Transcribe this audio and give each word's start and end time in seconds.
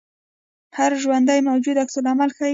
هر 0.77 0.91
ژوندی 1.03 1.39
موجود 1.49 1.75
عکس 1.83 1.95
العمل 1.99 2.29
ښيي 2.37 2.49